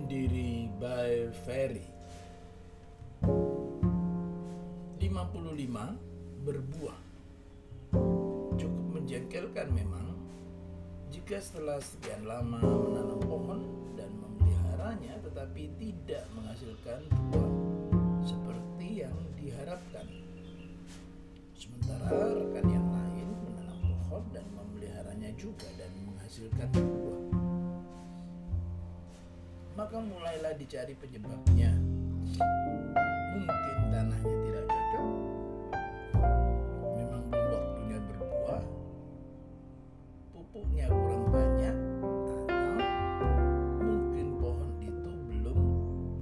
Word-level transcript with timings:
Cermin 0.00 0.08
Diri 0.08 0.64
by 0.80 1.28
Ferry. 1.44 1.84
55 4.96 4.96
berbuah. 6.40 7.00
Cukup 8.56 8.86
menjengkelkan 8.96 9.68
memang 9.76 10.16
Jika 11.12 11.36
setelah 11.42 11.76
sekian 11.84 12.24
lama 12.24 12.62
menanam 12.64 13.20
pohon 13.20 13.60
dan 13.98 14.08
memeliharanya 14.14 15.20
Tetapi 15.20 15.68
tidak 15.76 16.24
menghasilkan 16.32 17.00
buah 17.10 17.52
Seperti 18.24 19.04
yang 19.04 19.16
diharapkan. 19.36 20.06
Sementara 21.52 22.40
rekan 22.40 22.66
yang 22.72 22.88
lain 22.88 23.28
menanam 23.44 23.80
pohon 23.84 24.24
dan 24.32 24.46
memeliharanya 24.54 25.28
juga 25.36 25.68
Dan 25.76 25.92
menghasilkan 26.08 26.68
buah 26.72 26.89
maka 29.90 30.06
mulailah 30.06 30.54
dicari 30.54 30.94
penyebabnya. 30.94 31.74
Mungkin 33.34 33.76
tanahnya 33.90 34.36
tidak 34.46 34.64
cocok, 34.70 35.06
memang 36.94 37.22
belum 37.26 37.50
waktunya 37.50 37.98
berbuah, 37.98 38.62
pupuknya 40.30 40.86
kurang 40.86 41.26
banyak, 41.34 41.76
atau 42.06 42.70
mungkin 43.82 44.26
pohon 44.38 44.70
itu 44.78 45.10
belum 45.26 45.58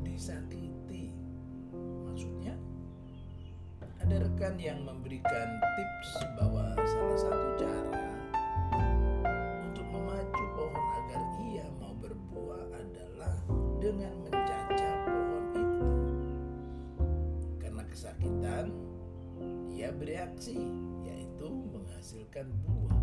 disakiti. 0.01 1.13
Maksudnya, 2.09 2.57
ada 4.01 4.17
rekan 4.17 4.57
yang 4.57 4.81
memberikan 4.81 5.61
tips 5.77 6.25
bahwa 6.41 6.58
dengan 13.89 14.13
mencacah 14.29 14.95
pohon 15.09 15.45
itu. 15.57 15.93
Karena 17.57 17.83
kesakitan, 17.89 18.69
ia 19.73 19.89
bereaksi, 19.97 20.61
yaitu 21.09 21.49
menghasilkan 21.73 22.53
buah. 22.69 23.01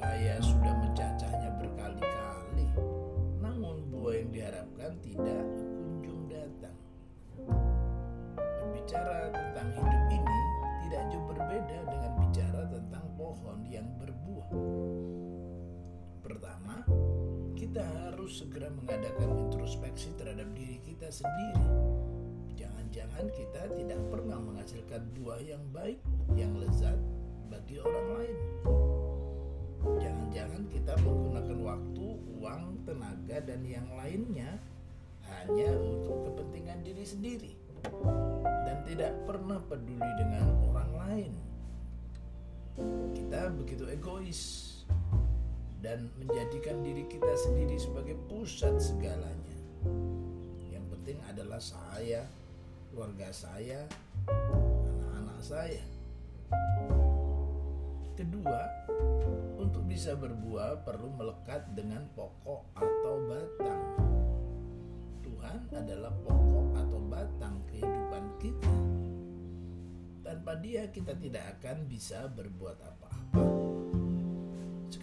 Saya 0.00 0.40
sudah 0.40 0.72
mencacahnya 0.80 1.33
harus 18.24 18.40
segera 18.40 18.72
mengadakan 18.72 19.36
introspeksi 19.36 20.08
terhadap 20.16 20.48
diri 20.56 20.80
kita 20.80 21.12
sendiri. 21.12 21.68
Jangan-jangan 22.56 23.28
kita 23.36 23.68
tidak 23.76 24.00
pernah 24.08 24.40
menghasilkan 24.40 25.12
buah 25.12 25.44
yang 25.44 25.60
baik, 25.76 26.00
yang 26.32 26.56
lezat 26.56 26.96
bagi 27.52 27.84
orang 27.84 28.08
lain. 28.16 28.38
Jangan-jangan 30.00 30.62
kita 30.72 30.96
menggunakan 31.04 31.58
waktu, 31.68 32.06
uang, 32.40 32.64
tenaga, 32.88 33.44
dan 33.44 33.60
yang 33.60 33.92
lainnya 33.92 34.56
hanya 35.28 35.76
untuk 35.84 36.24
kepentingan 36.32 36.80
diri 36.80 37.04
sendiri 37.04 37.52
dan 38.40 38.88
tidak 38.88 39.12
pernah 39.28 39.60
peduli 39.68 40.12
dengan 40.16 40.48
orang 40.72 40.90
lain. 40.96 41.32
Kita 43.12 43.52
begitu 43.52 43.84
egois 43.84 44.73
dan 45.84 46.08
menjadikan 46.16 46.80
diri 46.80 47.04
kita 47.04 47.28
sendiri 47.36 47.76
sebagai 47.76 48.16
pusat 48.24 48.72
segalanya. 48.80 49.56
Yang 50.72 50.84
penting 50.96 51.18
adalah 51.28 51.60
saya, 51.60 52.24
keluarga 52.88 53.28
saya, 53.28 53.84
anak-anak 54.32 55.40
saya. 55.44 55.84
Kedua, 58.16 58.60
untuk 59.60 59.84
bisa 59.84 60.16
berbuah 60.16 60.80
perlu 60.88 61.12
melekat 61.20 61.68
dengan 61.76 62.08
pokok 62.16 62.64
atau 62.80 63.14
batang. 63.28 63.82
Tuhan 65.20 65.58
adalah 65.68 66.16
pokok 66.24 66.68
atau 66.80 67.00
batang 67.12 67.60
kehidupan 67.68 68.24
kita. 68.40 68.76
Tanpa 70.24 70.56
Dia, 70.64 70.88
kita 70.88 71.12
tidak 71.20 71.60
akan 71.60 71.84
bisa 71.84 72.24
berbuat 72.32 72.80
apa-apa. 72.80 73.13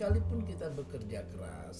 Sekalipun 0.01 0.41
kita 0.49 0.65
bekerja 0.73 1.21
keras, 1.29 1.77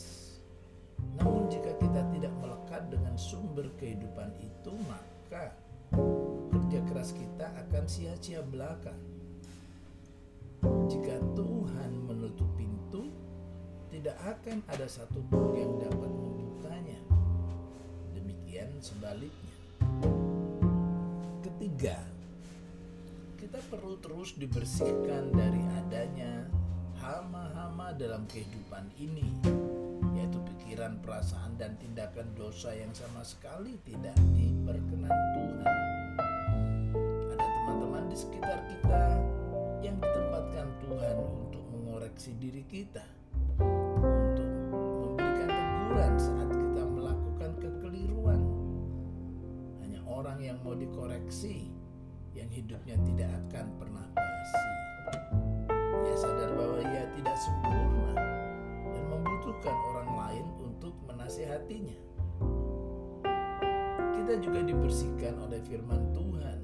namun 1.18 1.50
jika 1.50 1.74
kita 1.82 2.06
tidak 2.14 2.30
melekat 2.38 2.86
dengan 2.94 3.18
sumber 3.18 3.66
kehidupan 3.82 4.30
itu, 4.38 4.78
maka 4.86 5.58
kerja 6.54 6.86
keras 6.86 7.18
kita 7.18 7.50
akan 7.50 7.84
sia-sia 7.90 8.46
belaka. 8.46 8.94
Jika 10.86 11.18
Tuhan 11.34 11.98
menutup 12.06 12.46
pintu, 12.54 13.10
tidak 13.90 14.14
akan 14.22 14.62
ada 14.70 14.86
satupun 14.86 15.58
yang 15.58 15.82
dapat 15.82 16.14
membukanya. 16.14 17.02
Demikian 18.14 18.70
sebaliknya. 18.86 19.54
Ketiga, 21.42 21.98
kita 23.42 23.58
perlu 23.66 23.98
terus 23.98 24.38
dibersihkan 24.38 25.34
dari 25.34 25.66
adanya 25.82 26.61
hama-hama 27.12 27.92
dalam 28.00 28.24
kehidupan 28.32 28.88
ini, 28.96 29.28
yaitu 30.16 30.40
pikiran, 30.48 30.96
perasaan, 31.04 31.60
dan 31.60 31.76
tindakan 31.76 32.32
dosa 32.40 32.72
yang 32.72 32.96
sama 32.96 33.20
sekali 33.20 33.76
tidak 33.84 34.16
diperkenan 34.32 35.12
Tuhan. 35.36 35.76
Ada 37.36 37.44
teman-teman 37.44 38.08
di 38.08 38.16
sekitar 38.16 38.64
kita 38.64 39.04
yang 39.84 40.00
ditempatkan 40.00 40.68
Tuhan 40.88 41.16
untuk 41.20 41.64
mengoreksi 41.76 42.32
diri 42.40 42.64
kita, 42.64 43.04
untuk 43.60 44.48
memberikan 44.72 45.52
teguran 45.52 46.14
saat 46.16 46.48
kita 46.48 46.84
melakukan 46.96 47.52
kekeliruan. 47.60 48.42
Hanya 49.84 50.00
orang 50.08 50.40
yang 50.40 50.64
mau 50.64 50.80
dikoreksi, 50.80 51.76
yang 52.32 52.48
hidupnya 52.48 52.96
tidak 53.04 53.36
akan 53.52 53.68
pernah 53.76 54.08
basi. 54.16 55.51
Ia 56.12 56.20
sadar 56.20 56.52
bahwa 56.60 56.84
ia 56.84 57.08
tidak 57.16 57.38
sempurna 57.40 58.20
dan 58.92 59.04
membutuhkan 59.08 59.72
orang 59.96 60.12
lain 60.12 60.46
untuk 60.60 60.92
menasehatinya. 61.08 61.96
Kita 64.20 64.34
juga 64.44 64.60
dibersihkan 64.60 65.40
oleh 65.40 65.64
firman 65.64 66.12
Tuhan 66.12 66.60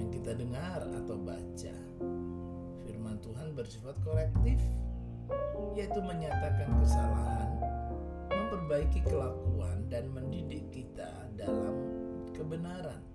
yang 0.00 0.08
kita 0.08 0.32
dengar 0.40 0.80
atau 0.80 1.12
baca. 1.20 1.76
Firman 2.88 3.20
Tuhan 3.20 3.52
bersifat 3.52 4.00
korektif, 4.00 4.56
yaitu 5.76 6.00
menyatakan 6.00 6.72
kesalahan, 6.80 7.52
memperbaiki 8.32 9.04
kelakuan, 9.04 9.84
dan 9.92 10.08
mendidik 10.08 10.64
kita 10.72 11.12
dalam 11.36 11.84
kebenaran. 12.32 13.13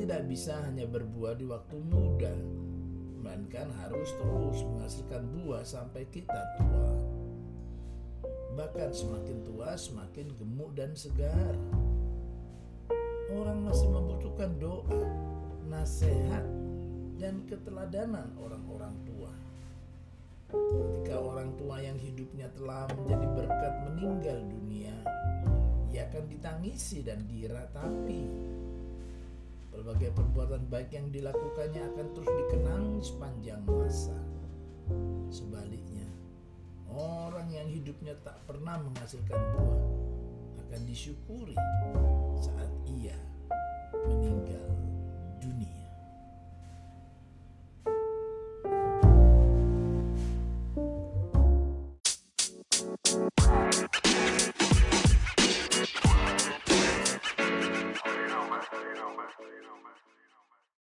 Tidak 0.00 0.24
bisa 0.24 0.56
hanya 0.64 0.88
berbuah 0.88 1.36
di 1.36 1.44
waktu 1.44 1.76
muda, 1.76 2.32
melainkan 3.20 3.68
harus 3.84 4.08
terus 4.16 4.64
menghasilkan 4.64 5.28
buah 5.28 5.60
sampai 5.60 6.08
kita 6.08 6.40
tua. 6.56 6.96
Bahkan 8.56 8.96
semakin 8.96 9.44
tua 9.44 9.76
semakin 9.76 10.32
gemuk 10.40 10.72
dan 10.72 10.96
segar. 10.96 11.52
Orang 13.28 13.68
masih 13.68 13.92
membutuhkan 13.92 14.56
doa, 14.56 15.04
nasihat, 15.68 16.48
dan 17.20 17.44
keteladanan 17.44 18.32
orang-orang 18.40 18.96
tua. 19.04 19.30
Ketika 20.48 21.20
orang 21.20 21.54
tua 21.60 21.76
yang 21.78 22.00
hidupnya 22.00 22.48
telah 22.56 22.88
menjadi 22.96 23.26
berkat 23.36 23.74
meninggal 23.86 24.38
dunia, 24.48 24.96
ia 25.92 26.08
akan 26.08 26.24
ditangisi 26.26 27.04
dan 27.04 27.22
diratapi. 27.28 28.24
Berbagai 29.70 30.10
perbuatan 30.12 30.66
baik 30.66 30.90
yang 30.92 31.08
dilakukannya 31.14 31.82
akan 31.94 32.06
terus 32.14 32.30
dikenang 32.30 32.84
sepanjang 33.00 33.62
masa. 33.64 34.18
Sebaliknya, 35.30 36.10
orang 36.90 37.48
yang 37.54 37.70
hidupnya 37.70 38.18
tak 38.26 38.42
pernah 38.44 38.82
menghasilkan 38.82 39.38
buah 39.54 39.82
akan 40.66 40.80
disyukuri 40.86 41.58